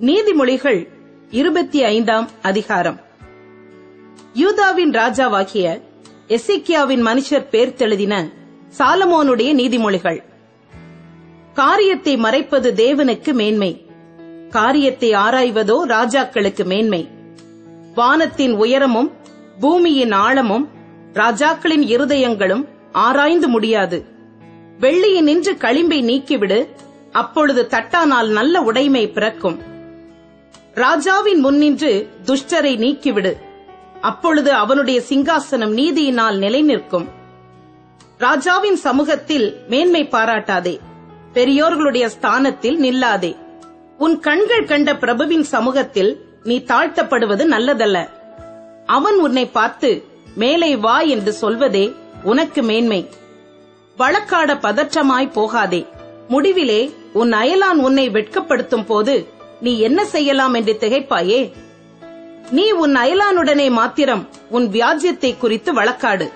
நீதிமொழிகள் 0.00 0.88
இருபத்தி 1.30 1.82
ஐந்தாம் 1.82 2.28
அதிகாரம். 2.42 3.00
யூதாவின் 4.34 4.90
ராஜாவாகிய 4.90 5.80
எசிக்கியாவின் 6.28 7.02
மனுஷர் 7.06 7.46
பேர்த்தெழுதின 7.50 8.32
சாலமோனுடைய 8.78 9.54
நீதிமொழிகள். 9.54 10.22
காரியத்தை 11.54 12.16
மறைப்பது 12.16 12.72
தேவனுக்கு 12.72 13.32
மேன்மை. 13.32 13.86
காரியத்தை 14.50 15.12
ஆராய்வதோ 15.12 15.86
ராஜாக்களுக்கு 15.86 16.64
மேன்மை. 16.64 17.08
வானத்தின் 17.94 18.52
உயரமும் 18.52 19.12
பூமியின் 19.60 20.12
ஆழமும் 20.12 20.68
ராஜாக்களின் 21.12 21.82
இருதயங்களும் 21.82 22.68
ஆராய்ந்து 22.92 23.48
முடியாது. 23.48 24.04
வெள்ளியினின்று 24.80 25.56
களிம்பை 25.56 26.04
நீக்கிவிடு 26.04 26.68
அப்பொழுது 27.12 27.66
தட்டானால் 27.70 28.28
நல்ல 28.28 28.60
உடைமை 28.60 29.08
பிறக்கும். 29.08 29.74
ராஜாவின் 30.76 31.40
முன்னின்று 31.40 32.08
துஷ்டரை 32.24 32.76
நீக்கிவிடு. 32.76 33.32
அப்பொழுது 34.00 34.52
அவனுடைய 34.52 35.00
சிங்காசனம் 35.08 35.74
நீதியினால் 35.74 36.36
நிலை 36.36 36.62
நிற்கும் 36.62 37.08
ராஜாவின் 38.18 38.76
சமூகத்தில் 38.76 39.56
மேன்மை 39.68 40.08
பாராட்டாதே. 40.08 40.78
பெரியோர்களுடைய 41.32 42.06
ஸ்தானத்தில் 42.06 42.80
நில்லாதே. 42.80 43.36
உன் 43.98 44.18
கண்கள் 44.18 44.64
கண்ட 44.64 44.96
பிரபுவின் 44.96 45.42
சமூகத்தில் 45.42 46.24
நீ 46.42 46.58
தாழ்த்தப்படுவது 46.58 47.44
நல்லதல்ல. 47.50 48.08
அவன் 48.86 49.14
உன்னை 49.14 49.46
பார்த்து 49.46 50.04
மேலே 50.34 50.76
வா 50.76 51.00
என்று 51.00 51.32
சொல்வதே 51.32 51.94
உனக்கு 52.22 52.62
மேன்மை. 52.62 53.10
வழக்காட 53.96 54.54
பதற்றமாய் 54.54 55.32
போகாதே. 55.32 55.86
முடிவிலே 56.28 56.92
உன் 57.12 57.32
அயலான் 57.32 57.78
உன்னை 57.78 58.10
வெட்கப்படுத்தும் 58.10 58.86
போது 58.86 59.34
நீ 59.60 59.78
என்ன 59.78 60.04
செய்யலாம் 60.04 60.54
என்று 60.54 60.76
திகைப்பாயே? 60.80 61.52
நீ 62.50 62.70
உன் 62.70 62.96
அயலானுடனே 62.96 63.70
மாத்திரம் 63.70 64.28
உன் 64.50 64.68
வியாஜ்யத்தை 64.68 65.38
குறித்து 65.38 65.74
வழக்காடு. 65.74 66.32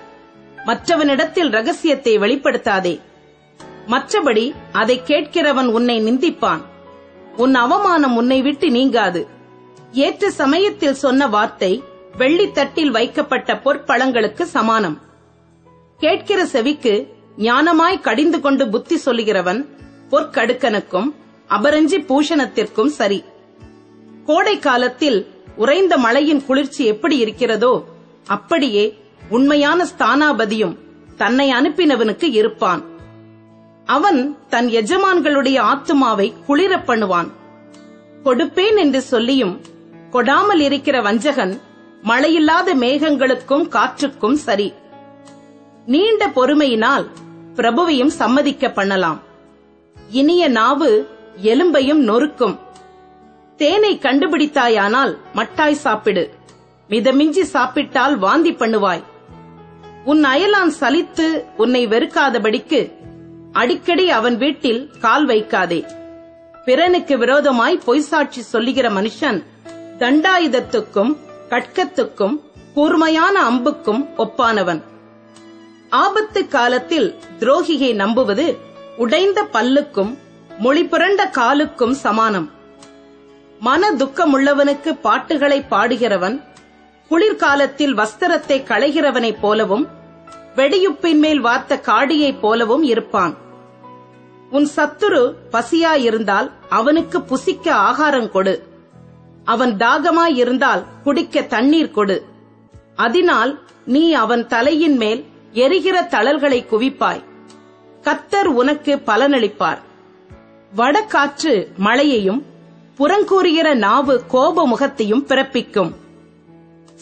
மற்றவனிடத்தில் 0.65 1.49
ரகசியத்தை 1.49 2.17
வெளிப்படுத்தாதே. 2.17 2.99
மற்றபடி 3.87 4.53
அதை 4.71 5.01
கேட்கிறவன் 5.05 5.65
உன்னை 5.65 6.01
நிந்திப்பான். 6.03 6.61
உன் 7.37 7.55
அவமானம் 7.55 8.15
உன்னை 8.15 8.41
விட்டு 8.41 8.71
நீங்காது. 8.71 9.27
ஏற்ற 9.91 10.29
சமயத்தில் 10.29 10.93
சொன்ன 10.93 11.27
வார்த்தை 11.27 11.83
வெள்ளித்தட்டில் 12.17 12.89
வைக்கப்பட்ட 12.89 13.53
பொற்பழங்களுக்கு 13.53 14.41
சமானம். 14.41 15.01
கேட்கிற 15.97 16.45
செவிக்கு 16.45 17.07
ஞானமாய் 17.37 18.01
கடிந்து 18.01 18.39
கொண்டு 18.39 18.69
புத்தி 18.69 19.01
சொல்லுகிறவன் 19.05 19.65
பொற்கடுக்கனுக்கும் 20.11 21.15
அபரஞ்சி 21.55 21.97
பூஷணத்திற்கும் 22.09 22.91
சரி. 22.99 23.23
கோடை 24.25 24.59
காலத்தில் 24.59 25.19
உறைந்த 25.55 25.97
மழையின் 25.97 26.45
குளிர்ச்சி 26.45 26.83
எப்படி 26.85 27.17
இருக்கிறதோ 27.17 27.73
அப்படியே 28.27 28.85
உண்மையான 29.29 29.79
ஸ்தானாபதியும் 29.83 30.75
தன்னை 31.17 31.47
அனுப்பினவனுக்கு 31.51 32.27
இருப்பான். 32.39 32.81
அவன் 33.85 34.37
தன் 34.49 34.67
எஜமான்களுடைய 34.67 35.57
ஆத்துமாவை 35.71 36.33
குளிர 36.47 36.73
பண்ணுவான். 36.77 37.29
கொடுப்பேன் 38.23 38.77
என்று 38.77 39.01
சொல்லியும் 39.01 39.55
கொடாமல் 40.11 40.59
இருக்கிற 40.59 41.01
வஞ்சகன் 41.01 41.53
மழையில்லாத 42.03 42.69
மேகங்களுக்கும் 42.75 43.65
காற்றுக்கும் 43.67 44.37
சரி. 44.47 44.73
நீண்ட 45.85 46.27
பொறுமையினால் 46.27 47.05
பிரபுவையும் 47.55 48.13
சம்மதிக்க 48.21 48.69
பண்ணலாம். 48.69 49.19
இனிய 50.11 50.43
நாவு 50.47 50.91
எலும்பையும் 51.43 52.03
நொறுக்கும். 52.09 52.57
தேனை 53.57 53.99
கண்டுபிடித்தாயானால் 54.01 55.17
மட்டாய் 55.35 55.81
சாப்பிடு. 55.85 56.33
மிதமிஞ்சி 56.89 57.41
சாப்பிட்டால் 57.41 58.17
வாந்தி 58.17 58.51
பண்ணுவாய். 58.51 59.03
உன் 60.05 60.23
அயலான் 60.23 60.73
சலித்து 60.79 61.43
உன்னை 61.57 61.87
வெறுக்காதபடிக்கு 61.87 62.93
அடிக்கடி 63.51 64.09
அவன் 64.09 64.37
வீட்டில் 64.37 64.91
கால் 64.99 65.27
வைக்காதே. 65.27 65.85
பிறனுக்கு 66.65 67.17
விரோதமாய் 67.17 67.81
பொய்சாட்சி 67.85 68.39
சொல்லுகிற 68.39 68.89
மனுஷன் 68.89 69.43
தண்டாயுதத்துக்கும் 69.99 71.17
கட்கத்துக்கும் 71.49 72.41
கூர்மையான 72.73 73.49
அம்புக்கும் 73.49 74.05
ஒப்பானவன். 74.17 74.81
ஆபத்து 75.89 76.47
காலத்தில் 76.47 77.15
துரோகியை 77.39 77.93
நம்புவது 77.93 78.57
உடைந்த 78.97 79.47
பல்லுக்கும் 79.53 80.17
மொழி 80.57 80.85
புரண்ட 80.85 81.31
காலுக்கும் 81.37 81.91
சமானம். 81.91 82.51
மன 83.59 83.91
துக்கமுள்ளவனுக்கு 83.91 84.99
பாட்டுகளை 85.01 85.65
பாடுகிறவன் 85.69 86.43
குளிர்காலத்தில் 87.07 87.97
வஸ்திரத்தை 87.97 88.63
களைகிறவனைப் 88.63 89.39
போலவும் 89.41 89.87
வெடியுப்பின் 90.55 91.17
மேல் 91.17 91.39
வார்த்த 91.39 91.81
காடியைப் 91.85 92.39
போலவும் 92.39 92.83
இருப்பான். 92.83 93.37
உன் 94.51 94.69
சத்துரு 94.75 95.33
பசியாயிருந்தால் 95.51 96.51
அவனுக்கு 96.69 97.21
புசிக்க 97.21 97.73
ஆகாரம் 97.73 98.31
கொடு. 98.31 98.67
அவன் 99.43 99.77
தாகமாயிருந்தால் 99.77 100.83
குடிக்க 101.03 101.41
தண்ணீர் 101.41 101.91
கொடு. 101.91 102.25
அதனால் 102.95 103.59
நீ 103.85 104.13
அவன் 104.13 104.47
தலையின் 104.47 104.97
மேல் 104.97 105.25
எரிகிற 105.51 106.01
தளல்களை 106.01 106.65
குவிப்பாய். 106.71 107.23
கத்தர் 108.01 108.45
உனக்கு 108.45 109.01
பலனளிப்பார். 109.05 109.77
வடக்காற்று 110.77 111.67
மழையையும் 111.77 112.45
புறங்கூறுகிற 112.97 113.73
நாவு 113.75 114.25
கோப 114.27 114.67
முகத்தையும் 114.67 115.25
பிறப்பிக்கும். 115.27 115.91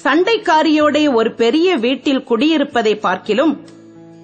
சண்டைக்காரியோடைய 0.03 1.13
ஒரு 1.13 1.33
பெரிய 1.33 1.75
வீட்டில் 1.75 2.23
குடியிருப்பதை 2.29 2.99
பார்க்கிலும் 2.99 3.61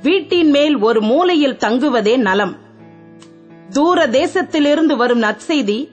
வீட்டின் 0.01 0.49
மேல் 0.49 0.77
ஒரு 0.77 1.01
மூலையில் 1.01 1.57
தங்குவதே 1.57 2.17
நலம். 2.17 2.57
தூர 3.71 4.07
தேசத்திலிருந்து 4.07 4.95
வரும் 4.95 5.21
நற்செய்தி 5.21 5.89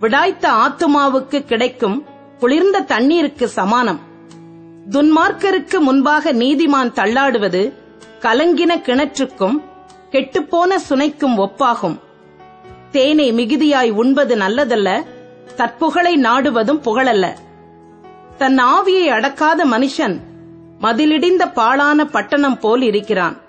விடாய்த்த 0.00 0.48
ஆத்துமாவுக்கு 0.64 1.44
கிடைக்கும் 1.44 2.04
குளிர்ந்த 2.38 2.80
தண்ணீருக்கு 2.80 3.48
சமானம். 3.48 4.00
துன்மார்க்கருக்கு 4.90 5.78
முன்பாக 5.78 6.32
நீதிமான் 6.32 6.92
தள்ளாடுவது 6.92 7.72
கலங்கின 8.20 8.76
கிணற்றுக்கும் 8.76 9.62
கெட்டுப்போன 10.10 10.76
சுனைக்கும் 10.88 11.36
ஒப்பாகும். 11.36 11.98
தேனை 12.92 13.32
மிகுதியாய் 13.32 13.90
உண்பது 13.90 14.36
நல்லதல்ல 14.36 15.06
தற்புகழை 15.56 16.16
நாடுவதும் 16.16 16.82
புகழல்ல. 16.82 17.26
தன் 18.38 18.58
ஆவியை 18.58 19.06
அடக்காத 19.08 19.64
மனுஷன் 19.64 20.20
மதிலிடிந்த 20.80 21.52
பாழான 21.52 22.04
பட்டணம் 22.04 22.58
போல் 22.58 22.82
இருக்கிறான். 22.82 23.41